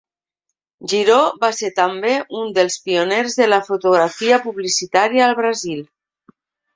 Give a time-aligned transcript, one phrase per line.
[0.93, 5.85] Giró va ser també un dels pioners de la fotografia publicitària al Brasil.